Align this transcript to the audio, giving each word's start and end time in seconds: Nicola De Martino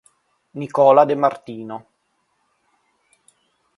Nicola 0.61 1.05
De 1.05 1.13
Martino 1.15 1.77